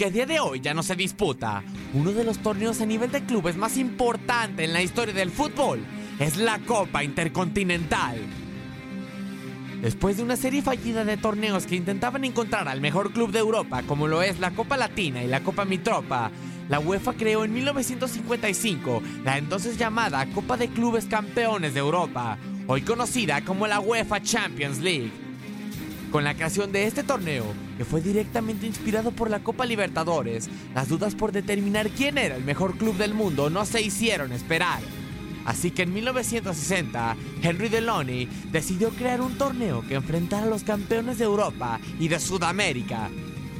[0.00, 3.12] aunque a día de hoy ya no se disputa, uno de los torneos a nivel
[3.12, 5.84] de clubes más importante en la historia del fútbol
[6.18, 8.18] es la Copa Intercontinental.
[9.82, 13.82] Después de una serie fallida de torneos que intentaban encontrar al mejor club de Europa,
[13.82, 16.30] como lo es la Copa Latina y la Copa Mitropa,
[16.70, 22.80] la UEFA creó en 1955 la entonces llamada Copa de Clubes Campeones de Europa, hoy
[22.80, 25.29] conocida como la UEFA Champions League.
[26.10, 27.44] Con la creación de este torneo,
[27.78, 32.42] que fue directamente inspirado por la Copa Libertadores, las dudas por determinar quién era el
[32.42, 34.80] mejor club del mundo no se hicieron esperar.
[35.44, 41.18] Así que en 1960, Henry Deloney decidió crear un torneo que enfrentara a los campeones
[41.18, 43.08] de Europa y de Sudamérica,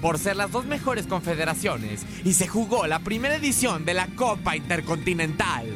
[0.02, 4.56] por ser las dos mejores confederaciones, y se jugó la primera edición de la Copa
[4.56, 5.66] Intercontinental.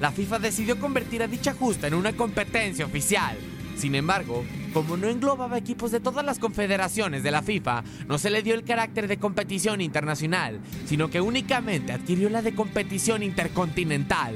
[0.00, 3.38] La FIFA decidió convertir a dicha justa en una competencia oficial.
[3.76, 8.30] Sin embargo, como no englobaba equipos de todas las confederaciones de la FIFA, no se
[8.30, 14.34] le dio el carácter de competición internacional, sino que únicamente adquirió la de competición intercontinental.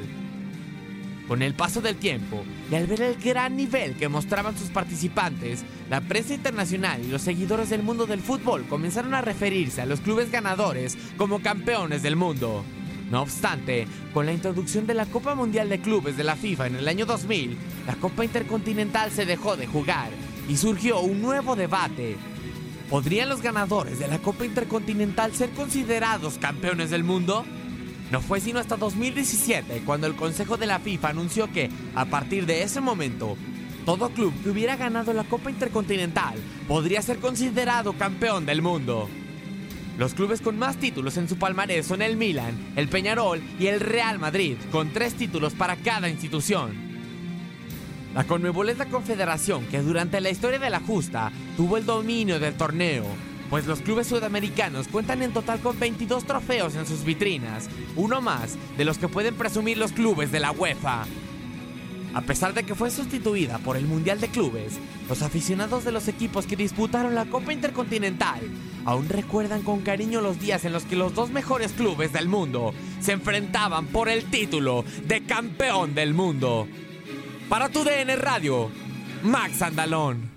[1.28, 5.64] Con el paso del tiempo y al ver el gran nivel que mostraban sus participantes,
[5.88, 10.00] la prensa internacional y los seguidores del mundo del fútbol comenzaron a referirse a los
[10.00, 12.64] clubes ganadores como campeones del mundo.
[13.12, 16.77] No obstante, con la introducción de la Copa Mundial de Clubes de la FIFA en
[16.77, 20.08] el año 2000, la Copa Intercontinental se dejó de jugar
[20.48, 22.16] y surgió un nuevo debate.
[22.88, 27.44] ¿Podrían los ganadores de la Copa Intercontinental ser considerados campeones del mundo?
[28.10, 32.47] No fue sino hasta 2017 cuando el Consejo de la FIFA anunció que, a partir
[32.47, 33.36] de ese momento,
[33.84, 39.10] todo club que hubiera ganado la Copa Intercontinental podría ser considerado campeón del mundo.
[39.98, 43.78] Los clubes con más títulos en su palmarés son el Milan, el Peñarol y el
[43.78, 46.72] Real Madrid, con tres títulos para cada institución.
[48.14, 52.40] La Conmebol es la confederación que durante la historia de la justa tuvo el dominio
[52.40, 53.04] del torneo,
[53.50, 58.56] pues los clubes sudamericanos cuentan en total con 22 trofeos en sus vitrinas, uno más
[58.78, 61.04] de los que pueden presumir los clubes de la UEFA.
[62.14, 66.08] A pesar de que fue sustituida por el Mundial de Clubes, los aficionados de los
[66.08, 68.41] equipos que disputaron la Copa Intercontinental
[68.84, 72.75] aún recuerdan con cariño los días en los que los dos mejores clubes del mundo
[73.00, 76.66] se enfrentaban por el título de campeón del mundo.
[77.48, 78.70] Para tu DN Radio,
[79.22, 80.31] Max Andalón.